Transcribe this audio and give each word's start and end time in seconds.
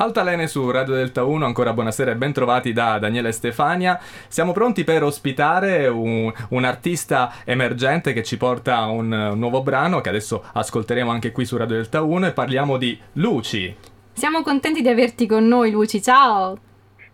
Altalene 0.00 0.46
su 0.46 0.70
Radio 0.70 0.94
Delta 0.94 1.24
1, 1.24 1.44
ancora 1.44 1.74
buonasera 1.74 2.12
e 2.12 2.16
bentrovati 2.16 2.72
da 2.72 2.98
Daniele 2.98 3.28
e 3.28 3.32
Stefania. 3.32 3.98
Siamo 4.00 4.52
pronti 4.52 4.82
per 4.82 5.02
ospitare 5.02 5.88
un, 5.88 6.32
un 6.48 6.64
artista 6.64 7.34
emergente 7.44 8.14
che 8.14 8.22
ci 8.22 8.38
porta 8.38 8.86
un, 8.86 9.12
un, 9.12 9.38
nuovo 9.38 9.62
brano 9.62 10.00
che 10.00 10.08
adesso 10.08 10.42
ascolteremo 10.54 11.10
anche 11.10 11.32
qui 11.32 11.44
su 11.44 11.58
Radio 11.58 11.76
Delta 11.76 12.00
1 12.00 12.28
e 12.28 12.32
parliamo 12.32 12.78
di 12.78 12.98
Luci. 13.14 13.76
Siamo 14.14 14.40
contenti 14.40 14.80
di 14.80 14.88
averti 14.88 15.26
con 15.26 15.46
noi 15.46 15.70
Luci, 15.70 16.00
ciao! 16.00 16.56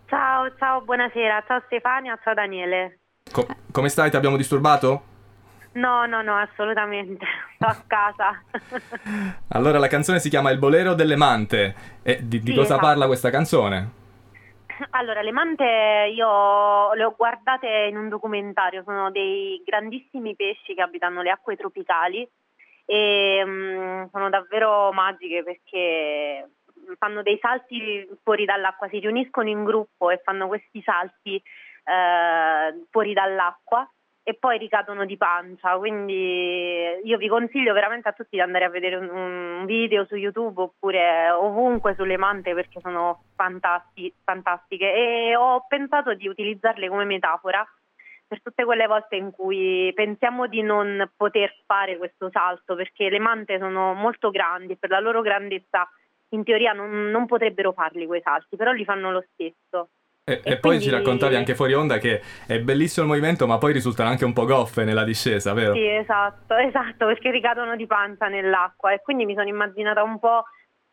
Ciao, 0.07 0.55
ciao, 0.57 0.81
buonasera, 0.83 1.43
ciao 1.45 1.63
Stefania, 1.67 2.17
ciao 2.23 2.35
Daniele. 2.35 3.01
Co- 3.33 3.49
come 3.73 3.89
stai? 3.89 4.11
Ti 4.11 4.17
abbiamo 4.17 4.37
disturbato? 4.37 5.03
No, 5.73 6.07
no, 6.07 6.23
no, 6.23 6.37
assolutamente. 6.37 7.27
Sto 7.57 7.67
a 7.67 7.83
casa. 7.87 8.43
allora, 9.49 9.79
la 9.79 9.89
canzone 9.89 10.19
si 10.21 10.29
chiama 10.29 10.51
Il 10.51 10.59
bolero 10.59 10.95
delle 10.95 11.17
mante. 11.17 11.75
E 12.03 12.19
di, 12.23 12.41
di 12.41 12.51
sì, 12.51 12.55
cosa 12.55 12.75
esatto. 12.75 12.81
parla 12.81 13.07
questa 13.07 13.31
canzone? 13.31 14.05
Allora, 14.91 15.23
le 15.23 15.33
mante 15.33 16.13
io 16.15 16.93
le 16.93 17.05
ho 17.05 17.15
guardate 17.17 17.89
in 17.89 17.97
un 17.97 18.11
documentario, 18.11 18.83
sono 18.85 19.11
dei 19.11 19.63
grandissimi 19.65 20.37
pesci 20.37 20.75
che 20.75 20.83
abitano 20.83 21.23
le 21.23 21.31
acque 21.31 21.57
tropicali 21.57 22.29
e 22.85 23.43
um, 23.43 24.11
sono 24.11 24.29
davvero 24.29 24.93
magiche 24.93 25.43
perché 25.43 26.51
fanno 26.99 27.23
dei 27.23 27.39
salti 27.41 28.07
fuori 28.23 28.45
dall'acqua, 28.45 28.89
si 28.89 28.99
riuniscono 28.99 29.49
in 29.49 29.65
gruppo 29.65 30.11
e 30.11 30.21
fanno 30.23 30.47
questi 30.47 30.83
salti 30.83 31.37
eh, 31.37 32.87
fuori 32.91 33.15
dall'acqua 33.15 33.89
e 34.29 34.35
poi 34.35 34.59
ricadono 34.59 35.05
di 35.05 35.17
pancia, 35.17 35.79
quindi 35.79 37.01
io 37.05 37.17
vi 37.17 37.29
consiglio 37.29 37.73
veramente 37.73 38.09
a 38.09 38.13
tutti 38.13 38.31
di 38.31 38.41
andare 38.41 38.65
a 38.65 38.69
vedere 38.69 38.97
un, 38.97 39.65
video 39.67 40.05
su 40.05 40.17
YouTube 40.17 40.63
oppure 40.63 41.31
ovunque 41.31 41.95
sulle 41.95 42.17
mante 42.17 42.53
perché 42.53 42.81
sono 42.81 43.23
fantasti, 43.37 44.13
fantastiche 44.25 44.93
e 44.93 45.37
ho 45.37 45.65
pensato 45.69 46.15
di 46.15 46.27
utilizzarle 46.27 46.89
come 46.89 47.05
metafora 47.05 47.65
per 48.27 48.43
tutte 48.43 48.65
quelle 48.65 48.89
volte 48.89 49.15
in 49.15 49.31
cui 49.31 49.93
pensiamo 49.95 50.49
di 50.49 50.61
non 50.61 51.09
poter 51.17 51.55
fare 51.65 51.97
questo 51.97 52.29
salto 52.29 52.75
perché 52.75 53.09
le 53.09 53.21
mante 53.21 53.61
sono 53.61 53.95
molto 53.95 54.31
grandi 54.31 54.73
e 54.73 54.77
per 54.77 54.91
la 54.91 54.99
loro 54.99 55.21
grandezza 55.21 55.89
in 56.31 56.43
teoria 56.43 56.73
non, 56.73 57.11
non 57.11 57.27
potrebbero 57.27 57.71
farli 57.71 58.07
quei 58.07 58.23
salti, 58.23 58.57
però 58.57 58.73
li 58.73 58.85
fanno 58.85 59.13
lo 59.13 59.25
stesso. 59.33 59.91
E, 60.29 60.41
e, 60.43 60.55
e 60.55 60.57
poi 60.59 60.77
quindi... 60.77 60.85
ci 60.87 60.91
raccontavi 60.91 61.37
anche 61.37 61.55
fuori 61.55 61.73
onda 61.73 61.99
che 61.99 62.21
è 62.49 62.59
bellissimo 62.59 63.07
il 63.07 63.13
movimento, 63.13 63.47
ma 63.47 63.59
poi 63.59 63.73
risultano 63.73 64.09
anche 64.09 64.25
un 64.25 64.33
po' 64.33 64.45
goffe 64.45 64.83
nella 64.83 65.05
discesa, 65.05 65.53
vero? 65.53 65.73
Sì, 65.75 65.87
esatto, 65.87 66.57
esatto, 66.59 67.07
perché 67.07 67.31
ricadono 67.31 67.77
di 67.77 67.87
pancia 67.87 68.27
nell'acqua 68.27 68.93
e 68.93 69.01
quindi 69.03 69.25
mi 69.25 69.35
sono 69.35 69.47
immaginata 69.47 70.03
un 70.03 70.19
po' 70.19 70.43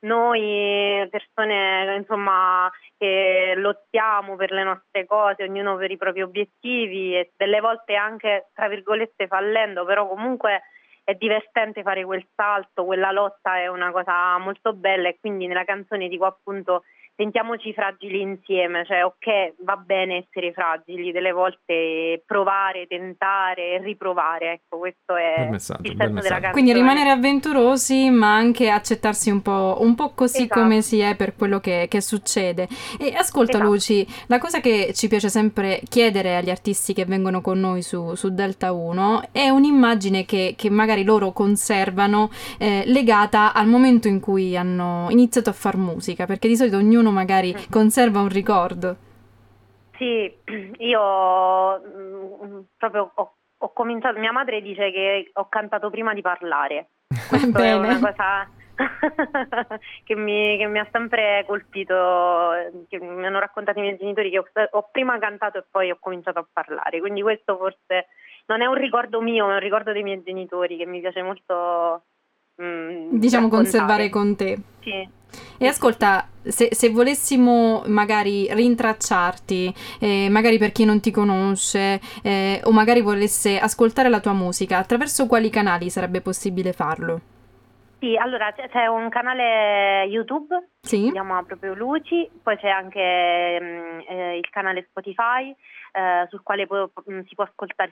noi 0.02 1.08
persone 1.10 1.96
insomma 1.98 2.70
che 2.96 3.54
lottiamo 3.56 4.36
per 4.36 4.52
le 4.52 4.64
nostre 4.64 5.08
cose, 5.08 5.42
ognuno 5.42 5.78
per 5.78 5.90
i 5.90 5.98
propri 5.98 6.22
obiettivi 6.22 7.16
e 7.16 7.32
delle 7.36 7.60
volte 7.60 7.96
anche 7.96 8.50
tra 8.54 8.68
virgolette 8.68 9.26
fallendo, 9.26 9.84
però 9.84 10.08
comunque 10.08 10.62
è 11.04 11.16
divertente 11.16 11.82
fare 11.82 12.06
quel 12.06 12.26
salto, 12.36 12.86
quella 12.86 13.12
lotta 13.12 13.58
è 13.58 13.66
una 13.66 13.92
cosa 13.92 14.38
molto 14.38 14.74
bella 14.74 15.10
e 15.10 15.18
quindi 15.20 15.48
nella 15.48 15.66
canzone 15.66 16.08
dico 16.08 16.26
appunto 16.26 16.84
sentiamoci 17.16 17.74
fragili 17.74 18.22
insieme, 18.22 18.86
cioè 18.86 19.04
ok 19.04 19.56
va 19.64 19.76
bene 19.76 20.26
essere 20.26 20.52
fragili, 20.52 21.12
delle 21.12 21.32
volte 21.32 22.24
provare, 22.26 22.88
tentare, 22.88 23.80
riprovare, 23.80 24.54
ecco 24.54 24.80
questo 24.80 25.16
è 25.16 25.50
il 25.52 25.60
senso 25.60 25.78
della 25.82 26.22
canzone. 26.22 26.52
Quindi 26.52 26.74
rimanere 26.74 27.10
avventurosi 27.10 28.10
ma 28.10 28.34
anche 28.34 28.70
accettarsi 28.70 29.30
un 29.30 29.42
po', 29.42 29.78
un 29.80 29.96
po 29.96 30.14
così 30.14 30.44
esatto. 30.44 30.62
come 30.62 30.82
si 30.82 31.00
è 31.00 31.16
per 31.16 31.36
quello 31.36 31.60
che, 31.60 31.88
che 31.88 32.02
succede. 32.02 32.68
E 33.00 33.14
ascolta 33.16 33.58
esatto. 33.58 33.70
Luci, 33.70 34.06
la 34.28 34.40
cosa 34.40 34.60
che 34.60 34.92
ci 34.94 35.08
piace 35.08 35.30
sempre 35.30 35.82
chiedere 35.88 36.36
agli 36.36 36.50
artisti 36.50 36.94
che 36.94 37.06
vengono 37.06 37.42
con 37.42 37.60
noi 37.60 37.82
su, 37.84 38.16
su 38.16 38.34
Delta 38.34 38.72
1 38.72 39.30
è 39.32 39.50
un'immagine 39.50 40.26
che, 40.26 40.56
che 40.58 40.70
magari 40.70 41.04
loro 41.04 41.32
conservano 41.32 42.30
eh, 42.58 42.84
legata 42.88 43.54
al 43.54 43.68
momento 43.68 44.08
in 44.08 44.20
cui 44.20 44.58
hanno 44.58 45.08
iniziato 45.10 45.50
a 45.50 45.54
fare 45.54 45.78
musica, 45.78 46.26
perché 46.26 46.48
di 46.48 46.56
solito 46.56 46.78
ognuno 46.78 47.03
magari 47.12 47.54
mm. 47.54 47.72
conserva 47.72 48.20
un 48.22 48.30
ricordo. 48.30 48.96
Sì, 49.98 50.34
io 50.78 51.82
mm, 51.82 52.60
proprio 52.78 53.12
ho, 53.14 53.36
ho, 53.58 53.74
cominciato, 53.74 54.20
mia 54.20 54.32
madre 54.32 54.62
dice 54.62 54.92
che 54.92 55.32
ho 55.34 55.48
cantato 55.48 55.90
prima 55.90 56.14
di 56.14 56.22
parlare. 56.22 56.90
Questa 57.30 57.64
è 57.64 57.74
una 57.74 58.00
cosa 58.00 58.50
che, 60.04 60.16
mi, 60.16 60.58
che, 60.58 60.66
mi, 60.66 60.80
ha 60.80 60.88
sempre 60.92 61.44
colpito, 61.48 62.52
che 62.90 63.00
mi 63.00 63.26
hanno 63.26 63.40
raccontato 63.40 63.80
i 63.80 63.84
miei 63.84 63.98
genitori 63.98 64.30
che 64.32 64.40
ho, 64.40 64.46
ho 64.72 64.90
prima 64.92 65.18
cantato 65.20 65.60
e 65.60 65.66
poi 65.70 65.92
ho 65.92 65.98
cominciato 66.00 66.40
a 66.40 66.48
parlare, 66.52 67.00
quindi 67.00 67.22
questo 67.22 67.58
forse 67.58 68.08
non 68.48 68.62
è 68.62 68.66
un 68.66 68.76
ricordo 68.76 69.22
mio, 69.22 69.50
è 69.50 69.54
un 69.54 69.60
ricordo 69.60 69.92
dei 69.92 70.04
miei 70.04 70.24
genitori 70.24 70.76
che 70.76 70.86
mi 70.86 71.00
piace 71.00 71.22
molto 71.22 72.04
Mm, 72.62 73.18
diciamo 73.18 73.48
conservare 73.48 74.10
con 74.10 74.36
te. 74.36 74.60
Sì. 74.82 75.08
E 75.58 75.68
ascolta, 75.68 76.28
se, 76.44 76.70
se, 76.72 76.90
volessimo 76.90 77.84
magari 77.88 78.48
rintracciarti, 78.54 79.74
eh, 80.00 80.28
magari 80.30 80.60
per 80.60 80.72
chi 80.72 80.86
non 80.86 81.00
ti 81.00 81.10
conosce, 81.10 82.00
eh, 82.22 82.62
o 82.64 82.72
magari 82.72 83.02
volesse 83.02 83.58
ascoltare 83.58 84.10
la 84.10 84.20
tua 84.20 84.34
musica, 84.34 84.78
attraverso 84.78 85.26
quali 85.26 85.50
canali 85.50 85.90
sarebbe 85.90 86.22
possibile 86.22 86.74
farlo? 86.74 87.22
Sì, 88.04 88.18
allora 88.18 88.52
c'è, 88.52 88.86
un 88.88 89.08
canale 89.08 90.04
YouTube, 90.10 90.72
sì. 90.82 91.06
si 91.06 91.12
chiama 91.12 91.42
proprio 91.44 91.74
Luci, 91.74 92.30
poi 92.44 92.58
c'è 92.58 92.68
anche 92.68 93.00
mm, 93.62 94.00
eh, 94.10 94.38
il 94.40 94.50
canale 94.50 94.86
Spotify 94.90 95.56
eh, 95.94 96.28
sul 96.28 96.44
quale 96.44 96.68
po- 96.68 96.92
mm, 97.10 97.22
si, 97.22 97.34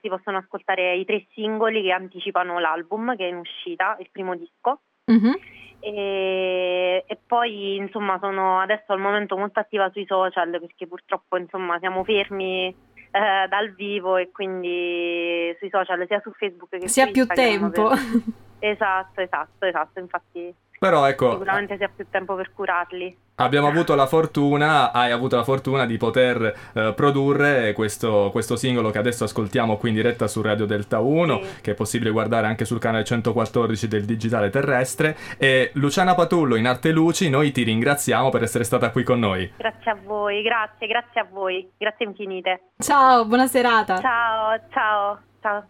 si, 0.01 0.09
possono 0.09 0.37
ascoltare 0.37 0.97
i 0.97 1.05
tre 1.05 1.25
singoli 1.31 1.81
che 1.81 1.93
anticipano 1.93 2.59
l'album 2.59 3.15
che 3.15 3.23
è 3.23 3.29
in 3.29 3.37
uscita, 3.37 3.95
il 4.01 4.09
primo 4.11 4.35
disco. 4.35 4.81
Mm-hmm. 5.09 5.33
E, 5.79 7.05
e, 7.07 7.19
poi 7.25 7.77
insomma 7.77 8.19
sono 8.19 8.59
adesso 8.59 8.91
al 8.91 8.99
momento 8.99 9.37
molto 9.37 9.61
attiva 9.61 9.89
sui 9.91 10.05
social 10.05 10.49
perché 10.59 10.87
purtroppo 10.87 11.37
insomma 11.37 11.79
siamo 11.79 12.03
fermi 12.03 12.67
eh, 12.67 13.47
dal 13.47 13.73
vivo 13.75 14.17
e 14.17 14.29
quindi 14.29 15.55
sui 15.57 15.69
social 15.69 16.05
sia 16.05 16.19
su 16.21 16.31
Facebook 16.33 16.69
che 16.69 16.89
si 16.89 16.99
su 16.99 17.07
Instagram. 17.07 17.13
Si 17.13 17.21
ha 17.21 17.25
più 17.25 17.33
tempo. 17.33 17.87
Per... 17.87 18.39
Esatto, 18.61 19.21
esatto, 19.21 19.65
esatto, 19.65 19.99
infatti 19.99 20.55
però 20.81 21.05
ecco, 21.05 21.33
sicuramente 21.33 21.77
si 21.77 21.83
ha 21.83 21.91
più 21.95 22.07
tempo 22.09 22.33
per 22.33 22.53
curarli. 22.55 23.15
Abbiamo 23.35 23.67
avuto 23.67 23.93
la 23.93 24.07
fortuna, 24.07 24.91
hai 24.91 25.11
avuto 25.11 25.35
la 25.35 25.43
fortuna 25.43 25.85
di 25.85 25.95
poter 25.97 26.71
eh, 26.73 26.93
produrre 26.95 27.73
questo, 27.73 28.29
questo, 28.31 28.55
singolo 28.55 28.89
che 28.89 28.97
adesso 28.97 29.25
ascoltiamo 29.25 29.77
qui 29.77 29.89
in 29.89 29.95
diretta 29.95 30.25
su 30.25 30.41
Radio 30.41 30.65
Delta 30.65 30.97
1, 30.97 31.43
sì. 31.43 31.61
che 31.61 31.71
è 31.71 31.73
possibile 31.75 32.09
guardare 32.09 32.47
anche 32.47 32.65
sul 32.65 32.79
canale 32.79 33.03
114 33.03 33.87
del 33.87 34.05
Digitale 34.05 34.49
Terrestre. 34.49 35.15
E 35.37 35.69
Luciana 35.75 36.15
Patullo 36.15 36.55
in 36.55 36.65
Arte 36.65 36.89
Luci, 36.89 37.29
noi 37.29 37.51
ti 37.51 37.61
ringraziamo 37.61 38.29
per 38.29 38.41
essere 38.41 38.63
stata 38.63 38.89
qui 38.89 39.03
con 39.03 39.19
noi. 39.19 39.53
Grazie 39.57 39.91
a 39.91 39.97
voi, 40.03 40.41
grazie, 40.41 40.87
grazie 40.87 41.21
a 41.21 41.27
voi, 41.29 41.71
grazie 41.77 42.07
infinite. 42.07 42.69
Ciao, 42.79 43.23
buona 43.25 43.45
serata. 43.45 43.99
Ciao, 43.99 44.59
ciao, 44.71 45.19
ciao. 45.41 45.67